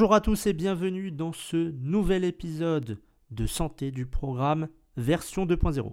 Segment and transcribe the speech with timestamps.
[0.00, 2.98] Bonjour à tous et bienvenue dans ce nouvel épisode
[3.30, 5.92] de santé du programme version 2.0.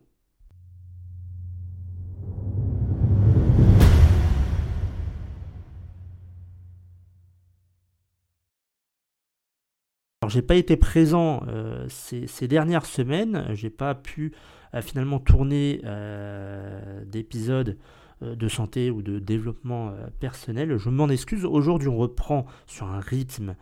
[10.21, 14.31] Alors j'ai pas été présent euh, ces, dernières semaines, j'ai pas pu
[14.73, 17.77] euh, finalement tourner euh, d'épisodes
[18.21, 20.77] de santé ou de développement personnel.
[20.77, 21.45] Je m'en excuse.
[21.45, 23.55] Aujourd'hui, on reprend sur un rythme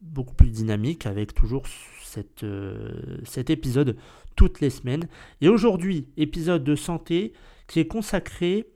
[0.00, 1.64] beaucoup plus dynamique avec toujours
[2.02, 2.44] cette,
[3.24, 3.96] cet épisode
[4.36, 5.08] toutes les semaines.
[5.40, 7.32] Et aujourd'hui, épisode de santé
[7.66, 8.66] qui est consacré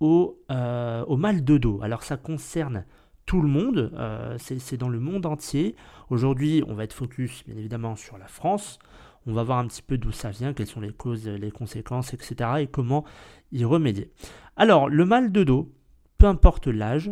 [0.00, 1.80] au, au mal de dos.
[1.82, 2.84] Alors ça concerne
[3.26, 5.76] tout le monde, euh, c'est dans le monde entier.
[6.10, 8.78] Aujourd'hui, on va être focus bien évidemment sur la France.
[9.26, 12.12] On va voir un petit peu d'où ça vient, quelles sont les causes, les conséquences,
[12.12, 12.50] etc.
[12.60, 13.04] et comment
[13.52, 14.10] y remédier.
[14.56, 15.72] Alors, le mal de dos,
[16.18, 17.10] peu importe l'âge,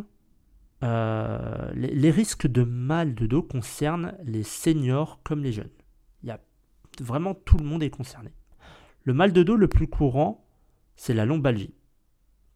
[0.83, 5.71] euh, les, risques de mal de dos concernent les seniors comme les jeunes.
[6.23, 6.41] Il y a
[7.01, 8.33] vraiment tout le monde est concerné.
[9.05, 10.45] Le mal de dos le plus courant,
[10.97, 11.75] c'est la lombalgie,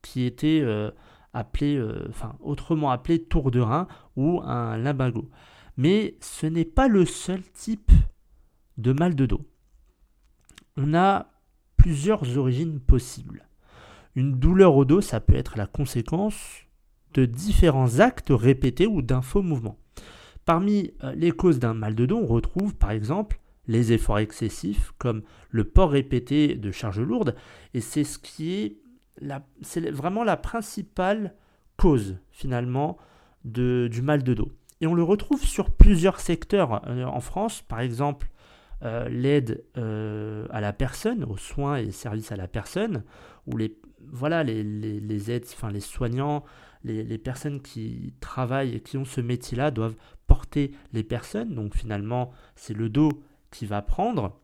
[0.02, 0.90] qui était euh,
[1.34, 5.30] appelé, euh, enfin autrement appelé tour de rein ou un limbago.
[5.76, 7.92] Mais ce n'est pas le seul type
[8.76, 9.46] de mal de dos.
[10.76, 11.28] On a
[11.76, 13.46] plusieurs origines possibles.
[14.16, 16.65] Une douleur au dos, ça peut être la conséquence
[17.24, 19.78] différents actes répétés ou d'un faux mouvement.
[20.44, 24.92] Parmi euh, les causes d'un mal de dos, on retrouve par exemple les efforts excessifs
[24.98, 27.34] comme le port répété de charges lourdes
[27.74, 28.76] et c'est ce qui est
[29.62, 31.34] c'est vraiment la principale
[31.78, 32.98] cause finalement
[33.44, 34.52] du mal de dos.
[34.82, 38.28] Et on le retrouve sur plusieurs secteurs euh, en France, par exemple
[38.82, 43.04] euh, l'aide à la personne, aux soins et services à la personne,
[43.46, 43.74] où les,
[44.12, 46.44] voilà, les, aides, enfin les soignants,
[46.86, 51.54] les, personnes qui travaillent et qui ont ce métier-là doivent porter les personnes.
[51.54, 53.10] Donc finalement, c'est le dos
[53.50, 54.38] qui va prendre.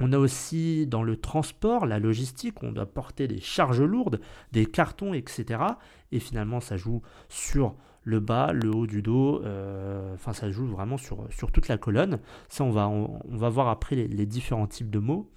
[0.00, 4.20] On a aussi dans le transport, la logistique, on doit porter des charges lourdes,
[4.50, 5.62] des cartons, etc.
[6.10, 10.66] Et finalement, ça joue sur le bas, le haut du dos, euh, enfin ça joue
[10.66, 12.18] vraiment sur, toute la colonne.
[12.48, 15.30] Ça, on va, on, voir après les, différents types de mots,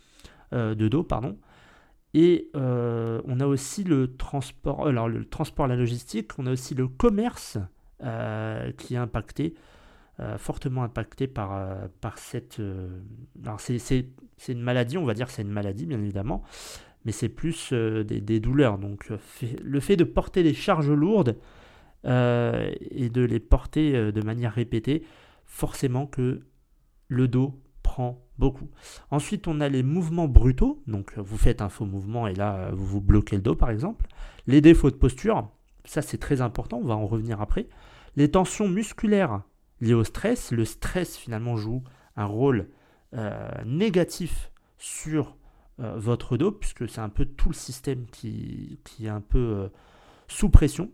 [0.53, 1.37] euh, de dos, pardon.
[2.13, 6.73] Et euh, on a aussi le transport, alors le transport, la logistique, on a aussi
[6.73, 7.57] le commerce
[8.77, 9.55] qui est impacté.
[10.37, 11.67] fortement impacté par,
[11.99, 12.61] par cette...
[13.43, 14.05] alors c'est
[14.47, 16.43] une maladie, on va dire c'est une maladie bien évidemment,
[17.07, 18.77] mais c'est plus euh, des, douleurs.
[18.77, 19.17] Donc euh,
[19.63, 21.37] le fait de porter des charges lourdes
[22.05, 25.03] euh, et de les porter de manière répétée,
[25.45, 26.41] forcément que
[27.07, 27.57] le dos
[28.37, 28.69] beaucoup.
[29.11, 30.81] Ensuite, on a les mouvements brutaux.
[30.87, 34.07] Donc vous faites un faux mouvement et là vous vous bloquez le dos par exemple.
[34.47, 35.49] Les défauts de posture,
[35.85, 37.67] ça c'est très important, on va en revenir après.
[38.15, 39.41] Les tensions musculaires
[39.81, 41.83] liées au stress, le stress finalement joue
[42.15, 42.69] un rôle
[43.13, 45.37] euh, négatif sur
[45.79, 49.67] euh, votre dos, puisque c'est un peu tout le système qui, est un peu euh,
[50.27, 50.91] sous pression.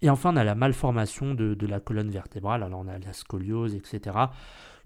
[0.00, 2.62] Et enfin, on a la malformation de, la colonne vertébrale.
[2.62, 4.12] Alors, on a la scoliose, etc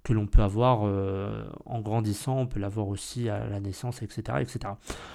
[0.09, 4.39] que l'on peut avoir euh, en grandissant, on peut l'avoir aussi à la naissance, etc.,
[4.41, 4.73] etc.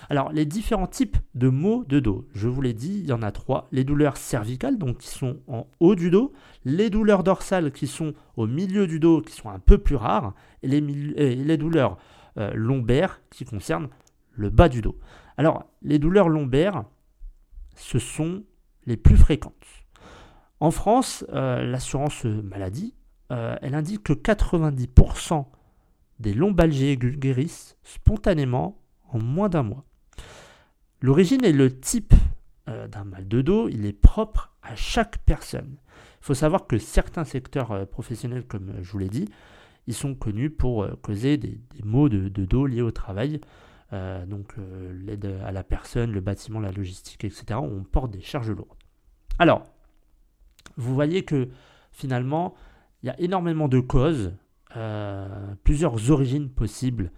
[0.08, 3.24] Alors, les différents types de maux de dos, je vous l'ai dit, il y en
[3.24, 3.68] a trois.
[3.72, 6.32] Les douleurs cervicales, donc qui sont en haut du dos,
[6.64, 10.36] les douleurs dorsales qui sont au milieu du dos, qui sont un peu plus rares,
[10.62, 11.98] et les, les douleurs
[12.38, 13.90] euh, lombaires qui concernent
[14.34, 15.00] le bas du dos.
[15.38, 16.84] Alors, les douleurs lombaires,
[17.76, 18.44] ce sont
[18.86, 19.66] les plus fréquentes.
[20.60, 22.94] En France, euh, l'assurance maladie
[23.32, 25.46] euh, elle indique que 90%
[26.20, 29.86] des lombalgies guérissent spontanément en moins d'un mois.
[31.02, 32.14] L'origine et le type
[32.70, 35.78] euh, d'un mal de dos, il est propre à chaque personne.
[36.22, 39.28] Il faut savoir que certains secteurs euh, professionnels, comme je vous l'ai dit,
[39.88, 43.42] ils sont connus pour causer des, maux de, dos liés au travail.
[43.92, 44.56] donc
[45.06, 47.60] l'aide à la personne, le bâtiment, la logistique, etc.
[47.62, 48.78] on porte des charges lourdes.
[49.40, 49.66] Alors,
[50.78, 51.50] vous voyez que
[51.92, 52.56] finalement,
[53.04, 54.34] il y a énormément de causes,
[54.76, 55.28] euh,
[55.64, 57.12] plusieurs origines possibles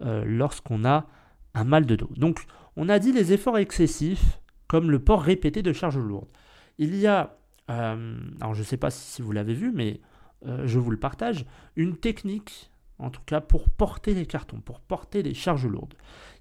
[0.00, 1.06] euh, lorsqu'on a
[1.54, 2.10] un mal de dos.
[2.16, 2.44] Donc,
[2.76, 6.28] on a dit les efforts excessifs, comme le port répété de charges lourdes.
[6.78, 7.38] Il y a,
[7.70, 10.00] euh, alors je ne sais pas si vous l'avez vu, mais
[10.64, 11.44] je vous le partage,
[11.74, 15.94] une technique, en tout cas pour porter les cartons, pour porter les charges lourdes.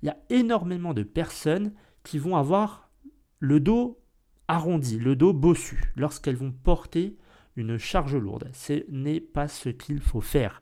[0.04, 2.92] Il y a énormément de personnes qui vont avoir
[3.40, 4.00] le dos
[4.48, 7.18] arrondi, le dos bossu, lorsqu'elles vont porter
[7.56, 8.50] une charge lourde.
[8.54, 10.62] Ce n'est pas ce qu'il faut faire.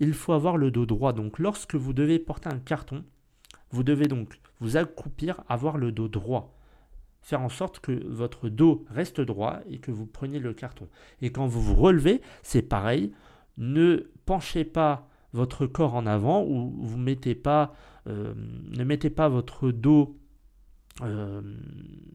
[0.00, 1.12] Il faut avoir le dos droit.
[1.12, 3.04] Donc lorsque vous devez porter un carton,
[3.70, 6.54] vous devez donc vous accroupir, avoir le dos droit.
[7.20, 10.88] faire en sorte que votre dos reste droit et que vous preniez le carton.
[11.20, 13.12] Et quand vous vous relevez, c'est pareil.
[13.58, 17.74] Ne penchez pas votre corps en avant ou vous mettez pas,
[18.06, 20.16] euh, ne mettez pas votre dos,
[21.02, 21.40] euh,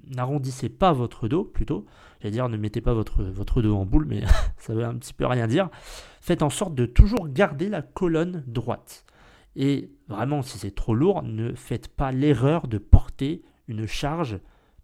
[0.09, 1.85] n'arrondissez pas votre dos plutôt.
[2.19, 4.24] J'allais dire ne mettez pas votre, votre dos en boule, mais
[4.57, 5.69] ça veut un petit peu rien dire.
[6.21, 9.06] Faites en sorte de toujours garder la colonne droite.
[9.56, 14.39] Et vraiment, si c'est trop lourd, ne faites pas l'erreur de porter une charge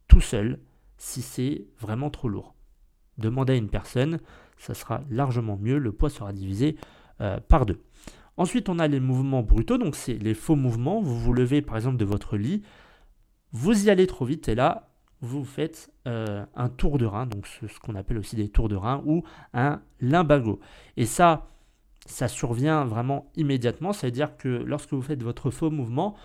[0.08, 0.60] tout seul
[0.98, 2.56] si c'est vraiment trop lourd.
[3.18, 4.20] Demandez à une personne,
[4.58, 6.78] ça sera largement mieux, le poids sera divisé
[7.22, 7.82] euh, par deux.
[8.38, 11.02] Ensuite, on a les mouvements brutaux, donc c'est les faux mouvements.
[11.02, 12.62] Vous vous levez par exemple de votre lit,
[13.52, 14.90] vous y allez trop vite et là,
[15.22, 18.76] vous faites euh, un tour de rein, donc ce, qu'on appelle aussi des tours de
[18.76, 19.24] rein ou
[19.54, 20.60] un limbago.
[20.98, 21.48] Et ça,
[22.06, 26.16] ça survient vraiment immédiatement, c'est-à-dire que lorsque vous faites votre faux mouvement,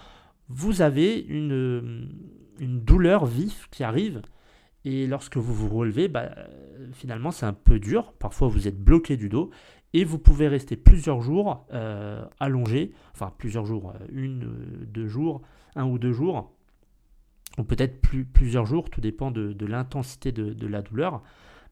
[0.49, 2.09] vous avez une,
[2.61, 4.23] une douleur vive qui arrive.
[4.85, 6.31] Et lorsque vous vous relevez, bah,
[6.93, 8.13] finalement c'est un peu dur.
[8.19, 9.51] Parfois vous êtes bloqué du dos
[9.95, 14.51] et vous pouvez rester plusieurs jours euh, allongé, enfin plusieurs jours, euh, une,
[14.87, 15.41] deux jours,
[15.77, 16.53] un ou deux jours,
[17.59, 21.23] ou peut-être plus, plusieurs jours, tout dépend de, l'intensité de, la douleur.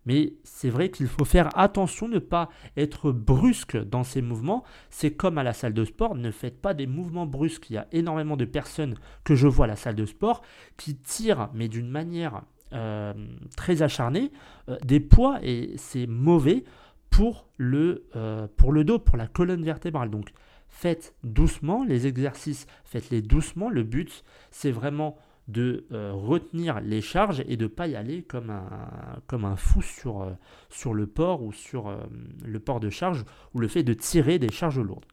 [0.05, 4.65] Mais c'est vrai qu'il faut faire attention, ne pas être brusque dans ces mouvements.
[4.91, 7.71] C'est comme à la salle de sport, ne faites pas des mouvements brusques.
[7.71, 10.43] Il y a énormément de personnes que je vois à la salle de sport
[10.77, 12.43] qui tirent, mais d'une manière
[12.73, 13.13] euh,
[13.57, 14.33] très acharnée,
[14.69, 16.65] euh, des poids et c'est mauvais
[17.11, 20.11] pour le, euh, pour le dos, pour la colonne vertébrale.
[20.11, 20.33] Donc
[20.69, 23.69] faites doucement les exercices, faites-les doucement.
[23.69, 28.23] Le but, c'est vraiment de euh, retenir les charges et de ne pas y aller
[28.23, 30.33] comme un, fou sur, euh,
[30.71, 31.99] sur le port ou sur euh,
[32.45, 33.25] le port de charge
[33.55, 35.07] ou le fait de tirer des charges lourdes.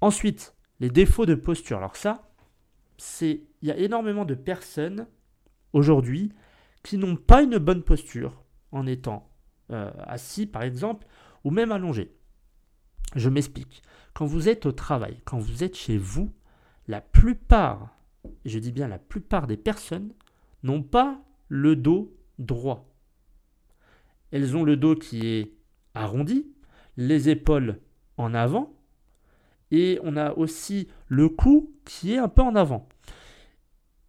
[0.00, 1.78] Ensuite, les défauts de posture.
[1.78, 2.30] Alors ça,
[3.20, 5.06] il y a énormément de personnes
[5.72, 6.32] aujourd'hui
[6.82, 8.42] qui n'ont pas une bonne posture
[8.72, 9.30] en étant
[9.70, 11.06] assis par exemple
[11.42, 12.14] ou même allongé.
[13.16, 13.82] Je m'explique.
[14.12, 16.30] Quand vous êtes au travail, quand vous êtes chez vous,
[16.86, 17.93] la plupart
[18.44, 20.12] je dis bien la plupart des personnes,
[20.62, 22.88] n'ont pas le dos droit.
[24.30, 25.52] Elles ont le dos qui est
[25.94, 26.46] arrondi,
[26.96, 27.80] les épaules
[28.16, 28.72] en avant,
[29.70, 32.88] et on a aussi le cou qui est un peu en avant.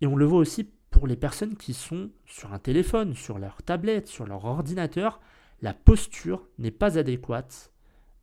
[0.01, 3.61] Et on le voit aussi pour les personnes qui sont sur un téléphone, sur leur
[3.63, 5.19] tablette, sur leur ordinateur,
[5.61, 7.71] la posture n'est pas adéquate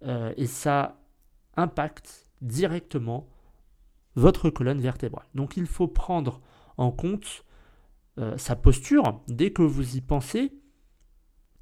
[0.04, 1.00] euh, et ça
[1.56, 3.28] impacte directement
[4.14, 5.26] votre colonne vertébrale.
[5.34, 6.40] Donc il faut prendre
[6.76, 7.44] en compte
[8.18, 9.20] euh, sa posture.
[9.28, 10.52] Dès que vous y pensez,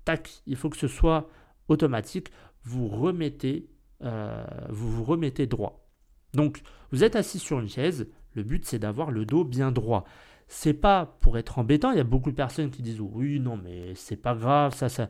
[0.05, 1.29] tac, il faut que ce soit
[1.69, 2.31] automatique.
[2.65, 3.71] Vous remettez,
[4.03, 5.89] euh, vous vous remettez droit.
[6.35, 6.63] Donc
[6.93, 8.09] vous êtes assis sur une chaise.
[8.35, 10.05] Le but c'est d'avoir le dos bien droit.
[10.49, 11.93] C'est pas pour être embêtant.
[11.93, 14.89] Il y a beaucoup de personnes qui disent oui non mais c'est pas grave ça
[14.89, 15.09] ça.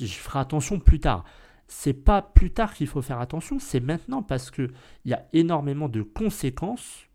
[0.00, 1.24] Je ferai attention plus tard
[1.68, 4.72] c'est pas plus tard qu'il faut faire attention, c'est maintenant parce qu'il
[5.04, 7.06] y a énormément de conséquences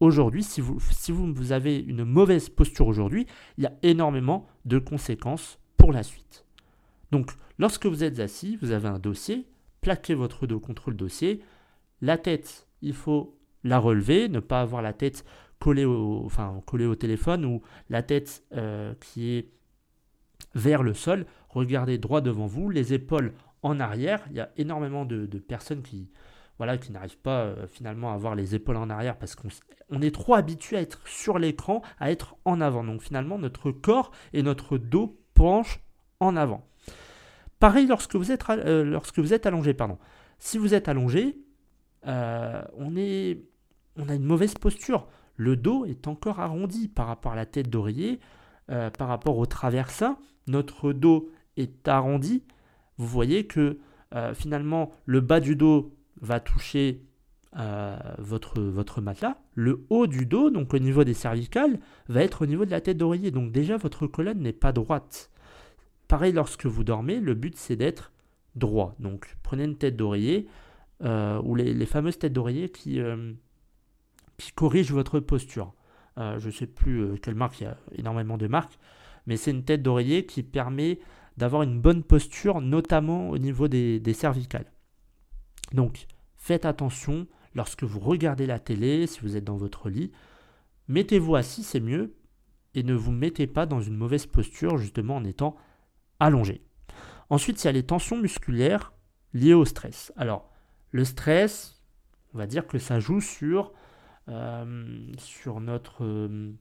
[0.00, 0.42] aujourd'hui.
[0.42, 3.26] Si vous, si vous avez une mauvaise posture aujourd'hui,
[3.58, 6.46] il y a énormément de conséquences pour la suite.
[7.10, 9.46] Donc, lorsque vous êtes assis, vous avez un dossier,
[9.80, 11.42] plaquez votre dos contre le dossier.
[12.00, 15.24] La tête, il faut la relever, ne pas avoir la tête
[15.58, 19.50] collée au, enfin, collée au téléphone ou la tête euh, qui est
[20.54, 21.26] vers le sol.
[21.48, 23.32] Regardez droit devant vous, les épaules
[23.64, 24.22] en arrière.
[24.30, 26.10] Il y a énormément de, personnes qui,
[26.58, 30.14] voilà, qui n'arrivent pas euh, finalement à avoir les épaules en arrière parce qu'on est
[30.14, 32.84] trop habitué à être sur l'écran, à être en avant.
[32.84, 35.80] Donc finalement, notre corps et notre dos penchent
[36.20, 36.68] en avant.
[37.58, 39.72] Pareil lorsque vous êtes, euh, lorsque vous êtes allongé.
[39.72, 39.98] Pardon.
[40.38, 41.38] Si vous êtes allongé,
[42.06, 43.40] euh, on, est,
[43.96, 45.08] on a une mauvaise posture.
[45.36, 48.20] Le dos est encore arrondi par rapport à la tête d'oreiller,
[48.68, 50.16] par rapport au traversin.
[50.46, 52.44] Notre dos est arrondi
[52.98, 53.78] vous voyez que
[54.14, 57.02] euh, finalement le bas du dos va toucher
[57.56, 62.46] euh, votre, matelas, le haut du dos, donc au niveau des cervicales, va être au
[62.46, 63.30] niveau de la tête d'oreiller.
[63.30, 65.30] Donc déjà votre colonne n'est pas droite.
[66.08, 68.12] Pareil lorsque vous dormez, le but c'est d'être
[68.54, 68.94] droit.
[68.98, 70.46] Donc prenez une tête d'oreiller
[71.02, 73.00] euh, ou les, fameuses têtes d'oreiller qui,
[74.36, 75.74] qui corrigent votre posture.
[76.16, 78.78] je ne sais plus quelle marque, il y a énormément de marques,
[79.26, 81.00] mais c'est une tête d'oreiller qui permet
[81.36, 84.70] d'avoir une bonne posture, notamment au niveau des, cervicales.
[85.72, 90.12] Donc, faites attention lorsque vous regardez la télé, si vous êtes dans votre lit,
[90.88, 92.14] mettez-vous assis, c'est mieux,
[92.74, 95.56] et ne vous mettez pas dans une mauvaise posture, justement en étant
[96.20, 96.62] allongé.
[97.30, 98.92] Ensuite, il y a les tensions musculaires
[99.32, 100.12] liées au stress.
[100.16, 100.50] Alors,
[100.90, 101.82] le stress,
[102.32, 103.72] on va dire que ça joue sur,
[104.28, 105.12] euh,
[105.60, 106.52] notre, euh,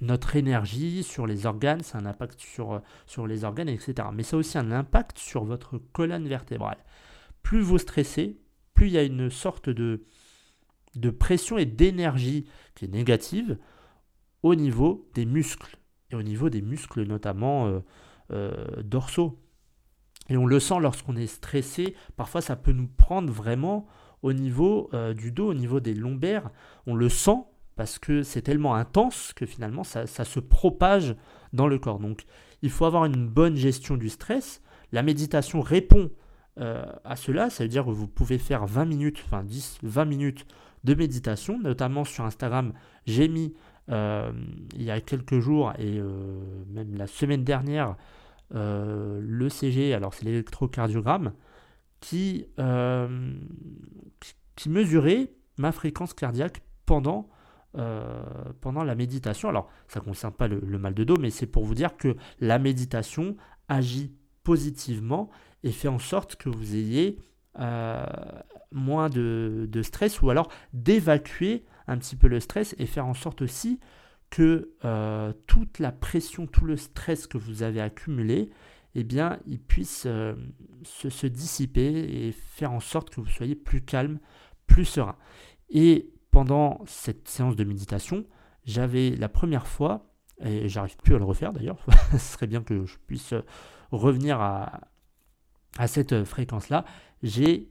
[0.00, 4.08] notre énergie, sur les organes, c'est un impact sur, sur les organes, etc.
[4.14, 6.78] Mais ça a aussi un impact sur votre colonne vertébrale.
[7.42, 8.40] Plus vous stressez,
[8.74, 10.04] plus il y a une sorte de,
[10.94, 13.58] de pression et d'énergie qui est négative
[14.42, 15.76] au niveau des muscles,
[16.10, 17.80] et au niveau des muscles notamment euh,
[18.32, 19.38] euh, dorsaux.
[20.28, 23.86] Et on le sent lorsqu'on est stressé, parfois ça peut nous prendre vraiment
[24.22, 26.50] au niveau euh, du dos, au niveau des lombaires.
[26.86, 27.38] On le sent
[27.80, 31.16] parce que c'est tellement intense que finalement ça, se propage
[31.54, 31.98] dans le corps.
[31.98, 32.26] Donc
[32.60, 34.60] il faut avoir une bonne gestion du stress.
[34.92, 36.10] La méditation répond
[36.58, 40.46] à cela, ça veut dire que vous pouvez faire 20 minutes, enfin 10, 20 minutes
[40.84, 42.74] de méditation, notamment sur Instagram.
[43.06, 43.54] J'ai mis
[43.90, 44.30] euh,
[44.74, 47.96] il y a quelques jours et euh, même la semaine dernière
[48.54, 51.32] euh, le CG, alors c'est l'électrocardiogramme,
[52.00, 52.44] qui,
[54.56, 57.30] qui mesurait ma fréquence cardiaque pendant,
[57.72, 59.48] pendant la méditation.
[59.48, 62.16] Alors, ça ne concerne pas le, mal de dos, mais c'est pour vous dire que
[62.40, 63.36] la méditation
[63.68, 64.12] agit
[64.42, 65.30] positivement
[65.62, 67.18] et fait en sorte que vous ayez
[68.72, 73.42] moins de, stress ou alors d'évacuer un petit peu le stress et faire en sorte
[73.42, 73.80] aussi
[74.30, 78.50] que euh, toute la pression, tout le stress que vous avez accumulé,
[78.94, 80.34] eh bien, il puisse euh,
[80.84, 84.20] se, dissiper et faire en sorte que vous soyez plus calme,
[84.66, 85.16] plus serein.
[85.68, 88.24] Et pendant cette séance de méditation,
[88.64, 92.84] j'avais la première fois, et j'arrive plus à le refaire d'ailleurs, ce serait bien que
[92.86, 93.34] je puisse
[93.90, 94.80] revenir à,
[95.78, 96.84] à cette fréquence-là,
[97.22, 97.70] j'ai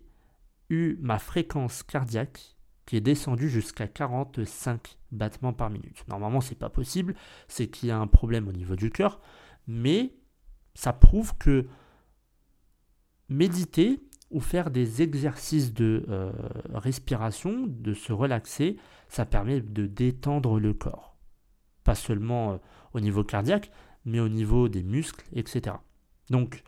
[0.70, 6.04] eu ma fréquence cardiaque qui est descendu jusqu'à 45 battements par minute.
[6.08, 7.13] Normalement, c'est pas possible,
[7.48, 9.20] c'est qu'il y a un problème au niveau du cœur,
[9.68, 10.16] mais
[10.74, 11.68] ça prouve que
[13.30, 14.01] méditer
[14.32, 16.32] ou faire des exercices de euh,
[16.74, 21.16] respiration, de se relaxer, ça permet de détendre le corps.
[21.84, 22.58] Pas seulement euh,
[22.94, 23.72] au niveau cardiaque,
[24.06, 25.78] mais au niveau des muscles, etc.
[26.30, 26.64] Donc,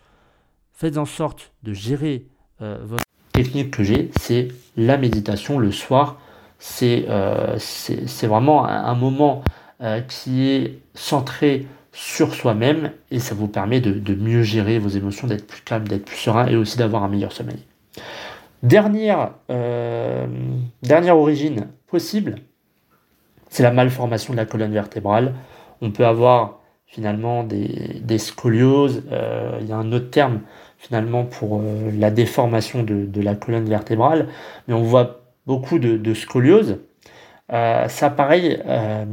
[0.72, 2.28] faites en sorte de gérer
[2.62, 6.20] euh, votre technique que j'ai, c'est la méditation le soir.
[6.58, 7.06] C'est
[8.24, 9.44] vraiment un, moment
[10.08, 15.46] qui est centré sur soi-même et ça vous permet de, mieux gérer vos émotions, d'être
[15.46, 17.60] plus calme, d'être plus serein et aussi d'avoir un meilleur sommeil.
[18.64, 20.28] Dernière, euh,
[20.84, 22.36] dernière origine possible,
[23.50, 25.34] c'est la malformation de la colonne vertébrale.
[25.82, 29.04] On peut avoir finalement des, scolioses,
[29.60, 30.42] il y a un autre terme
[30.82, 34.28] finalement pour euh, la déformation de, la colonne vertébrale,
[34.68, 36.80] mais on voit beaucoup de, scoliose.
[37.52, 39.06] Euh, ça, pareil, euh,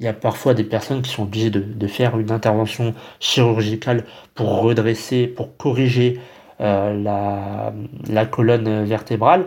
[0.00, 4.60] il y a parfois des personnes qui sont obligées de, faire une intervention chirurgicale pour
[4.62, 6.20] redresser, pour corriger
[6.58, 7.72] la,
[8.08, 9.46] la, colonne vertébrale.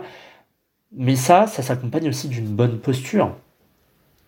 [0.92, 3.34] Mais ça, ça s'accompagne aussi d'une bonne posture.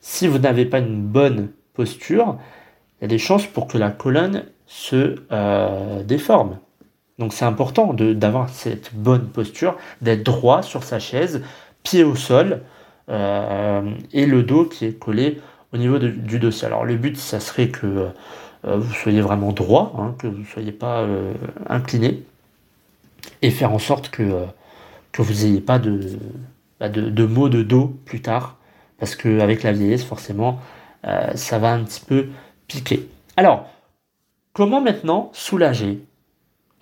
[0.00, 2.38] Si vous n'avez pas une bonne posture,
[2.98, 5.16] il y a des chances pour que la colonne se
[6.04, 6.58] déforme.
[7.20, 11.42] Donc c'est important d'avoir cette bonne posture, d'être droit sur sa chaise,
[11.82, 12.79] pied au sol, euh,
[13.10, 15.40] et le dos qui est collé
[15.72, 16.66] au niveau du dossier.
[16.66, 18.10] Alors le but, ça serait que
[18.66, 21.32] euh, vous soyez vraiment droit, hein, que vous ne soyez pas euh,
[21.68, 22.22] incliné,
[23.42, 24.46] et faire en sorte que,
[25.18, 25.78] vous n'ayez pas
[26.78, 28.56] bah, de, de, maux de dos plus tard,
[28.98, 30.60] parce qu'avec la vieillesse, forcément,
[31.34, 32.28] ça va un petit peu
[32.68, 33.08] piquer.
[33.36, 33.68] Alors,
[34.52, 36.04] comment maintenant soulager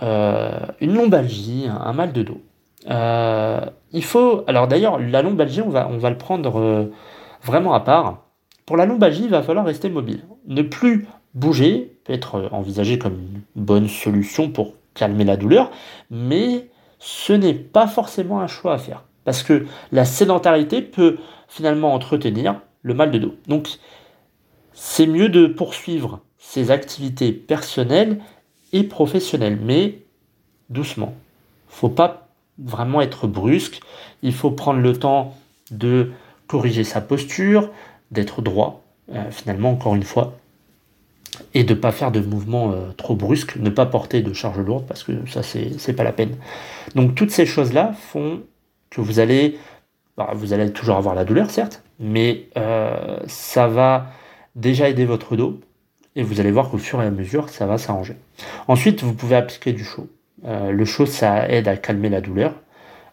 [0.02, 2.40] euh, une lombalgie, un, mal de dos?
[2.88, 3.61] Euh,
[3.92, 6.92] il faut, alors d'ailleurs, la lombalgie, on va, on va le prendre euh,
[7.42, 8.25] vraiment à part.
[8.66, 10.25] Pour la lombalgie, il va falloir rester mobile.
[10.47, 15.71] Ne plus bouger peut être envisagé comme une bonne solution pour calmer la douleur,
[16.11, 19.04] mais ce n'est pas forcément un choix à faire.
[19.25, 21.18] Parce que la sédentarité peut
[21.49, 23.35] finalement entretenir le mal de dos.
[23.47, 23.68] Donc,
[24.73, 28.21] c'est mieux de poursuivre ses activités personnelles
[28.73, 30.02] et professionnel, mais
[30.71, 31.14] doucement.
[31.68, 32.27] Faut pas
[32.58, 33.80] vraiment être brusque.
[34.22, 35.36] Il faut prendre le temps
[35.70, 36.10] de
[36.46, 37.70] corriger sa posture,
[38.10, 40.36] d'être droit, euh, finalement, encore une fois,
[41.54, 44.58] et de ne pas faire de mouvements euh, trop brusques, ne pas porter de charge
[44.58, 46.36] lourde, parce que ça, c'est pas la peine.
[46.94, 48.40] Donc, toutes ces choses-là font
[48.90, 49.58] que vous allez,
[50.16, 54.06] bah, vous allez toujours avoir la douleur, certes, mais euh, ça va
[54.56, 55.60] déjà aider votre dos,
[56.16, 58.16] et vous allez voir qu'au fur et à mesure, ça va s'arranger.
[58.66, 60.08] Ensuite, vous pouvez appliquer du chaud.
[60.45, 62.54] Euh, le chaud, ça aide à calmer la douleur.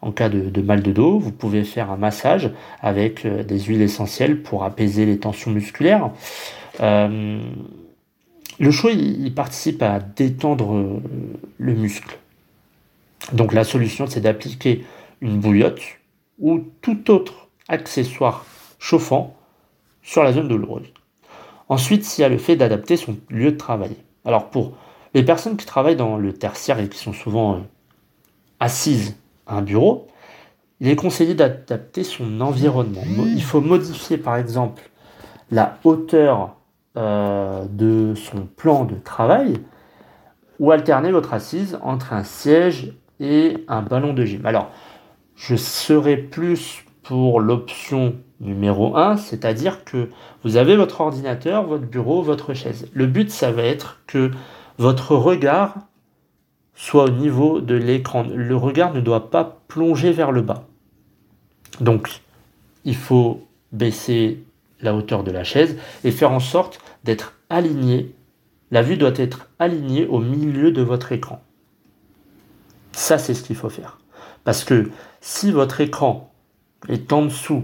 [0.02, 2.52] En cas de, mal de dos, vous pouvez faire un massage
[2.82, 6.12] avec euh, des huiles essentielles pour apaiser les tensions musculaires.
[6.82, 7.40] Euh,
[8.60, 11.02] le chaud, il, participe à détendre
[11.58, 12.18] le muscle.
[13.34, 14.86] Donc la solution, c'est d'appliquer
[15.22, 15.82] une bouillotte
[16.40, 18.46] ou tout autre accessoire
[18.80, 19.36] chauffant
[20.04, 20.94] sur la zone douloureuse.
[21.68, 23.96] Ensuite, il y a le fait d'adapter son lieu de travail.
[24.24, 24.78] Alors pour
[25.16, 27.60] les personnes qui travaillent dans le tertiaire et qui sont souvent euh,
[28.60, 29.16] assises
[29.48, 30.08] à un bureau,
[30.82, 33.02] il est conseillé d'adapter son environnement.
[33.26, 34.84] Il faut modifier par exemple
[35.52, 36.58] la hauteur
[36.98, 39.54] euh, de son plan de travail
[40.60, 44.46] ou alterner votre assise entre un siège et un ballon de gym.
[44.46, 44.70] Alors,
[45.38, 50.10] je serai plus pour l'option numéro 1, c'est-à-dire que
[50.44, 52.90] vous avez votre ordinateur, votre bureau, votre chaise.
[52.94, 54.32] Le but, ça va être que
[54.78, 55.76] votre regard
[56.76, 58.24] soit au niveau de l'écran.
[58.24, 60.66] Le regard ne doit pas plonger vers le bas.
[61.80, 62.22] Donc,
[62.84, 64.44] il faut baisser
[64.82, 68.14] la hauteur de la chaise et faire en sorte d'être aligné.
[68.72, 71.42] La vue doit être alignée au milieu de votre écran.
[72.92, 74.00] Ça, c'est ce qu'il faut faire.
[74.44, 74.90] Parce que
[75.22, 76.32] si votre écran
[76.88, 77.64] est en dessous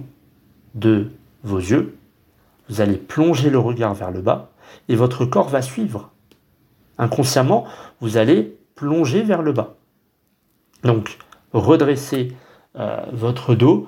[0.75, 1.11] de
[1.43, 1.97] vos yeux,
[2.69, 4.51] vous allez plonger le regard vers le bas
[4.87, 6.11] et votre corps va suivre.
[7.01, 7.65] Inconsciemment,
[7.99, 9.73] vous allez plonger vers le bas.
[10.83, 11.17] Donc,
[11.51, 12.33] redressez
[12.77, 13.87] euh, votre dos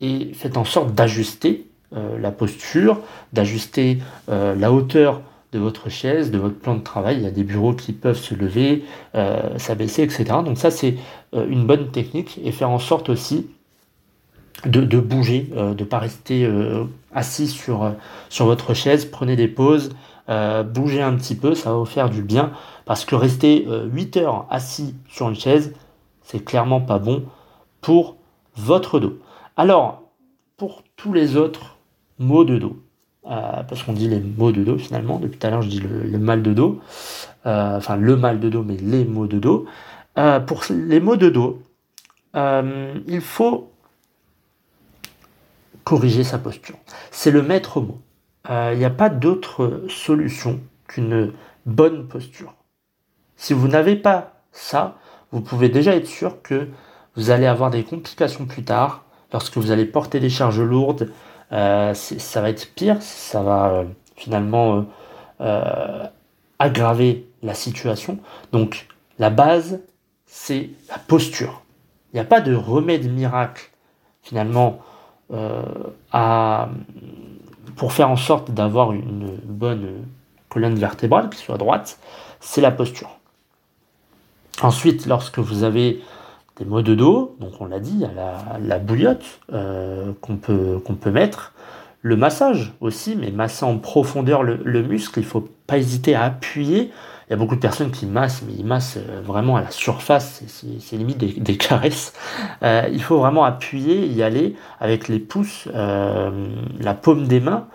[0.00, 3.00] et faites en sorte d'ajuster euh, la posture,
[3.32, 7.16] d'ajuster euh, la hauteur de votre chaise, de votre plan de travail.
[7.16, 8.84] Il y a des bureaux qui peuvent se lever,
[9.58, 10.24] s'abaisser, etc.
[10.42, 10.94] Donc ça, c'est
[11.34, 13.48] une bonne technique et faire en sorte aussi
[14.64, 16.50] de, bouger, de ne pas rester
[17.14, 17.92] assis sur,
[18.30, 19.04] sur votre chaise.
[19.04, 19.90] Prenez des pauses,
[20.28, 22.52] bougez un petit peu, ça va vous faire du bien.
[22.84, 25.74] Parce que rester 8 heures assis sur une chaise,
[26.22, 27.24] c'est clairement pas bon
[27.80, 28.16] pour
[28.56, 29.18] votre dos.
[29.56, 30.02] Alors,
[30.56, 31.76] pour tous les autres
[32.18, 32.76] maux de dos,
[33.26, 35.80] euh, parce qu'on dit les maux de dos finalement, depuis tout à l'heure je dis
[35.80, 36.80] le, mal de dos,
[37.46, 39.66] euh, enfin le mal de dos, mais les maux de dos.
[40.18, 41.62] Euh, pour les maux de dos,
[42.34, 43.70] il faut
[45.84, 46.76] corriger sa posture.
[47.10, 48.00] C'est le maître mot.
[48.48, 51.32] Il n'y a pas d'autre solution qu'une
[51.66, 52.54] bonne posture.
[53.36, 54.96] Si vous n'avez pas ça,
[55.30, 56.68] vous pouvez déjà être sûr que
[57.16, 59.04] vous allez avoir des complications plus tard.
[59.32, 61.10] Lorsque vous allez porter des charges lourdes,
[61.52, 63.84] euh, ça va être pire, ça va euh,
[64.16, 64.86] finalement
[65.40, 66.04] euh,
[66.58, 68.18] aggraver la situation.
[68.52, 68.86] Donc
[69.18, 69.80] la base,
[70.26, 71.62] c'est la posture.
[72.12, 73.70] Il n'y a pas de remède miracle
[74.22, 74.80] finalement
[76.12, 76.68] à,
[77.76, 80.04] pour faire en sorte d'avoir une bonne
[80.48, 81.98] colonne vertébrale qui soit droite,
[82.40, 83.18] c'est la posture.
[84.60, 86.00] Ensuite, lorsque vous avez
[86.58, 88.10] des maux de dos, donc on l'a dit, il
[88.66, 91.52] la, bouillotte euh, qu'on peut, qu'on peut mettre,
[92.02, 96.24] le massage aussi, mais masser en profondeur le, muscle, il ne faut pas hésiter à
[96.24, 96.90] appuyer.
[97.32, 100.42] Y a beaucoup de personnes qui massent, mais ils massent euh, vraiment à la surface,
[100.46, 102.12] c'est limite des, caresses.
[102.62, 107.66] Euh, il faut vraiment appuyer, y aller avec les pouces, la paume des mains,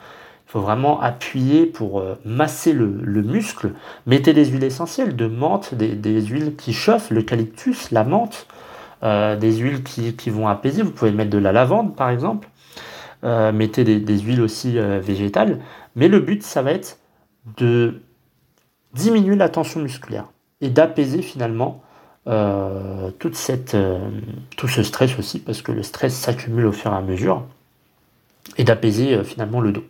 [0.47, 3.73] il faut vraiment appuyer pour euh, masser le, muscle.
[4.05, 8.47] Mettez des huiles essentielles, de menthe, des, huiles qui chauffent, l'eucalyptus, la menthe,
[9.03, 10.83] euh, des huiles qui, vont apaiser.
[10.83, 12.47] Vous pouvez mettre de la lavande par exemple.
[13.25, 15.59] Euh, mettez des, huiles aussi végétales.
[15.97, 16.97] Mais le but, ça va être
[17.57, 17.99] de
[18.93, 20.25] diminuer la tension musculaire
[20.61, 21.83] et d'apaiser finalement
[23.19, 23.77] toute cette,
[24.57, 27.43] tout ce stress aussi, parce que le stress s'accumule au fur et à mesure,
[28.57, 29.83] et d'apaiser finalement le dos.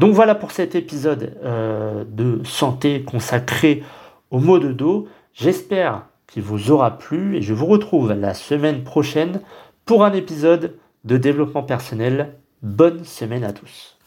[0.00, 3.82] Donc voilà pour cet épisode euh, de santé consacré
[4.30, 5.08] aux maux de dos.
[5.34, 9.42] J'espère qu'il vous aura plu et je vous retrouve la semaine prochaine
[9.84, 12.34] pour un épisode de développement personnel.
[12.62, 13.99] Bonne semaine à tous.